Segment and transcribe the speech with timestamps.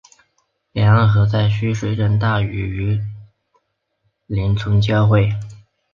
[0.71, 2.99] 两河在须水镇大榆
[4.25, 5.29] 林村交汇。